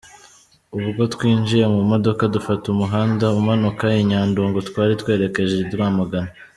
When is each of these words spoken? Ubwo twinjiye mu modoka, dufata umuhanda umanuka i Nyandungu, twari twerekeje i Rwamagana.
Ubwo 0.77 1.01
twinjiye 1.13 1.65
mu 1.73 1.81
modoka, 1.91 2.23
dufata 2.35 2.65
umuhanda 2.73 3.25
umanuka 3.39 3.85
i 4.01 4.03
Nyandungu, 4.09 4.57
twari 4.69 4.93
twerekeje 5.01 5.55
i 5.59 5.65
Rwamagana. 5.71 6.31